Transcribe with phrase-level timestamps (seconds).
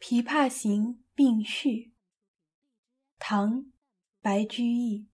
[0.08, 1.70] 《琵琶行·并序》
[3.18, 3.62] 唐·
[4.20, 5.08] 白居易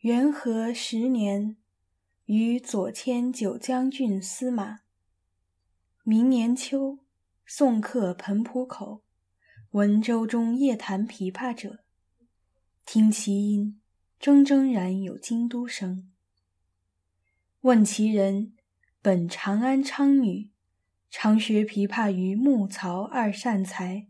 [0.00, 1.56] 元和十年，
[2.26, 4.80] 与左迁九江郡司马。
[6.02, 6.98] 明年秋，
[7.46, 9.02] 送客彭浦口，
[9.70, 11.82] 闻舟中夜弹琵琶者，
[12.84, 13.80] 听其音，
[14.20, 16.12] 铮铮然有京都声。
[17.62, 18.54] 问其人，
[19.00, 20.51] 本长安昌女。
[21.14, 24.06] 常学琵琶于穆曹二善才，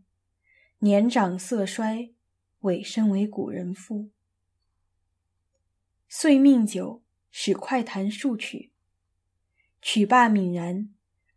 [0.79, 2.13] 年长色衰，
[2.61, 4.09] 委身为古人妇。
[6.07, 8.71] 遂命酒，使快弹数曲。
[9.81, 10.93] 曲罢泯然，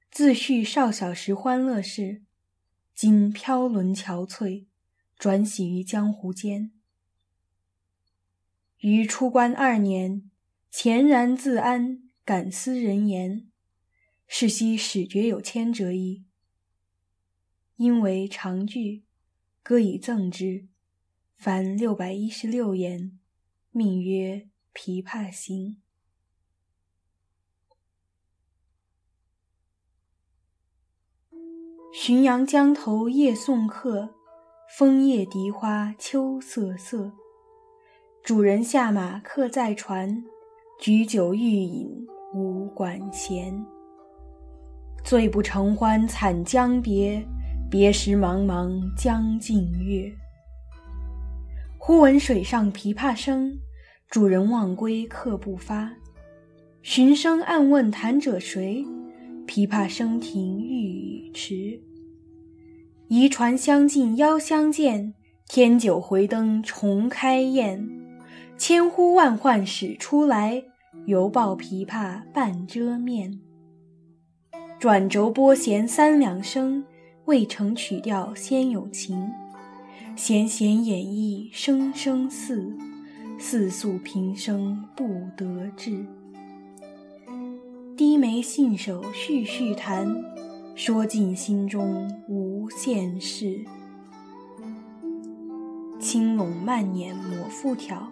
[0.09, 2.23] 自叙少小时欢乐事，
[2.95, 4.67] 今飘沦憔悴，
[5.19, 6.71] 转徙于江湖间。
[8.79, 10.31] 于出关二年，
[10.73, 13.51] 恬然自安，感思人言。
[14.27, 16.25] 是夕始觉有牵折矣。
[17.77, 19.05] 因为长句，
[19.63, 20.67] 歌以赠之，
[21.37, 23.19] 凡六百一十六言，
[23.71, 25.77] 命曰《琵琶行》。
[31.93, 34.15] 浔阳江头夜送客，
[34.69, 37.13] 枫叶荻花秋瑟瑟。
[38.23, 40.25] 主人下马客在船，
[40.81, 43.76] 举酒欲饮无管弦。
[45.07, 47.25] 醉不成欢惨将别，
[47.71, 50.13] 别时茫茫江浸月。
[51.79, 53.57] 忽闻水上琵琶声，
[54.11, 55.93] 主人忘归客不发。
[56.83, 58.85] 寻声暗问弹者谁？
[59.47, 61.81] 琵琶声停欲语迟。
[63.07, 65.15] 移船相近邀相见，
[65.47, 67.89] 添酒回灯重开宴。
[68.59, 70.65] 千呼万唤始出来，
[71.05, 73.39] 犹抱琵琶半遮面。
[74.79, 76.85] 转轴拨弦三两声，
[77.25, 79.31] 未成曲调先有情。
[80.15, 82.77] 弦弦掩抑声声似，
[83.39, 86.05] 似诉平生不得志。
[87.97, 90.15] 低眉信手续续弹，
[90.75, 93.65] 说尽心中无限事。
[95.99, 98.07] 轻拢慢捻抹复挑，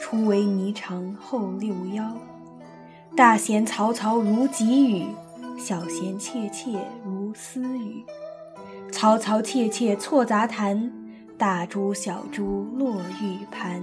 [0.00, 2.12] 初为霓裳后六幺。
[3.16, 5.06] 大弦嘈嘈如急雨。
[5.58, 8.04] 小弦切切如私语，
[8.90, 10.92] 嘈嘈切切错杂弹，
[11.38, 13.82] 大珠小珠落玉盘。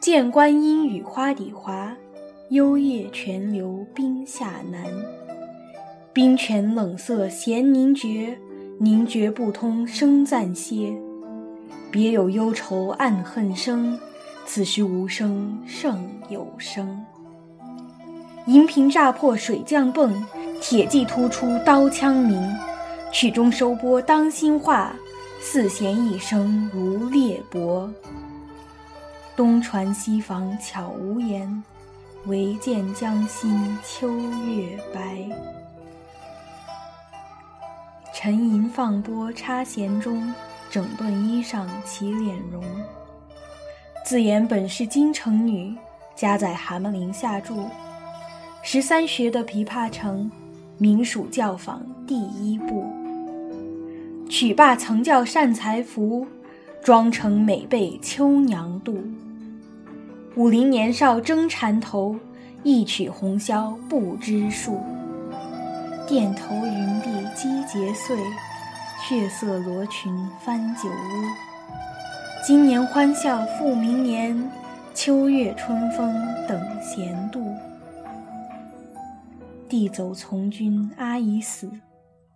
[0.00, 1.94] 剑观音雨花底滑，
[2.50, 4.84] 幽咽泉流冰下难。
[6.12, 8.38] 冰泉冷涩弦凝绝，
[8.78, 10.96] 凝绝不通声暂歇。
[11.90, 13.98] 别有幽愁暗恨生，
[14.46, 17.04] 此时无声胜有声。
[18.46, 20.12] 银瓶乍破水浆迸。
[20.58, 22.56] 铁骑突出刀枪鸣，
[23.12, 24.90] 曲终收拨当心画，
[25.40, 27.88] 四弦一声如裂帛。
[29.36, 31.62] 东船西舫悄无言，
[32.24, 35.18] 唯见江心秋月白。
[38.14, 40.34] 沉吟放拨插弦中，
[40.70, 42.64] 整顿衣裳起敛容。
[44.06, 45.76] 自言本是京城女，
[46.14, 47.68] 家在蛤蟆陵下住。
[48.68, 50.28] 十三学得琵琶成。
[50.76, 52.84] 名属教坊第一部。
[54.28, 56.26] 曲罢曾教善才服，
[56.82, 58.96] 妆成美被秋娘妒。
[60.34, 62.16] 武陵年少争缠头，
[62.64, 64.80] 一曲红绡不知数。
[66.08, 68.18] 钿头云鬓击节碎，
[69.08, 70.12] 血色罗裙
[70.44, 71.22] 翻酒污。
[72.44, 74.50] 今年欢笑复明年，
[74.92, 76.12] 秋月春风
[76.48, 77.40] 等闲度。
[79.68, 81.68] 弟走从军阿姨死，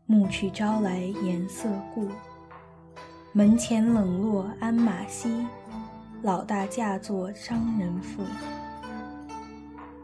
[0.07, 2.09] 暮去朝来颜色故。
[3.33, 5.47] 门前冷落鞍马稀，
[6.23, 8.25] 老大嫁作商人妇。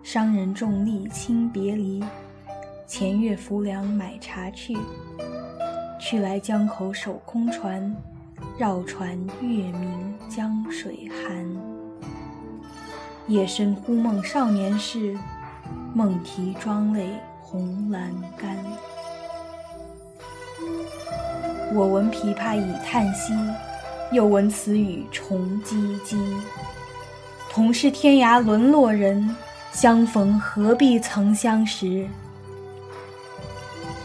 [0.05, 2.05] 商人重利轻别离，
[2.87, 4.77] 前月浮梁买茶去。
[5.99, 7.93] 去来江口守空船，
[8.57, 11.45] 绕船月明江水寒。
[13.27, 15.19] 夜深忽梦少年事。
[15.97, 17.09] 梦啼妆泪
[17.41, 18.55] 红阑干。
[21.73, 23.33] 我闻琵琶已叹息，
[24.13, 26.19] 又闻此语重唧唧。
[27.49, 29.35] 同是天涯沦落人，
[29.73, 32.07] 相逢何必曾相识。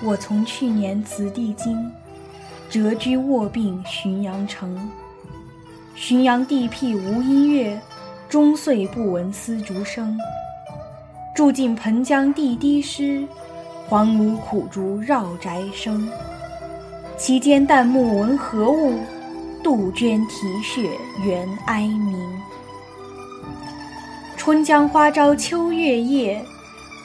[0.01, 1.91] 我从去年辞帝京，
[2.69, 4.89] 谪居卧病浔阳城。
[5.97, 7.77] 浔阳地僻无音乐，
[8.29, 10.17] 终岁不闻丝竹声。
[11.33, 13.25] 住近盆江地低湿，
[13.87, 16.09] 黄芦苦竹绕宅生。
[17.17, 18.99] 其间旦暮闻何物？
[19.63, 20.89] 杜鹃啼血
[21.23, 22.17] 猿哀鸣。
[24.35, 26.43] 春江花朝秋月夜，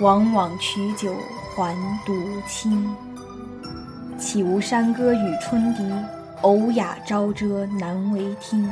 [0.00, 1.14] 往往取酒
[1.54, 2.12] 还独
[2.48, 2.92] 倾。
[4.18, 5.84] 岂无山歌与春笛，
[6.40, 8.68] 偶哑朝遮难为听。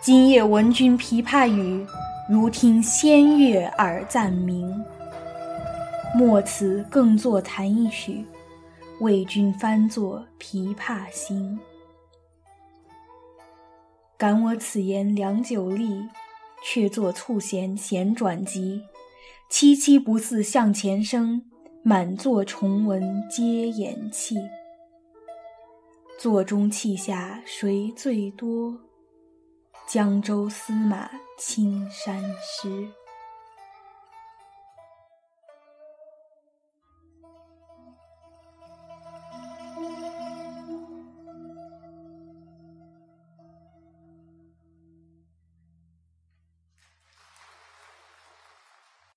[0.00, 1.84] 今夜闻君琵琶语，
[2.32, 4.82] 如听仙乐耳暂明。
[6.14, 8.24] 莫辞更坐弹一曲，
[9.00, 11.60] 为君翻作《琵琶行》。
[14.16, 16.08] 感我此言良久立，
[16.64, 18.80] 却作促弦弦转急。
[19.50, 21.42] 凄凄不似向前声，
[21.82, 24.38] 满座重闻皆掩泣。
[26.18, 28.74] 座中泣下谁最多？
[29.86, 33.01] 江州司马青衫湿。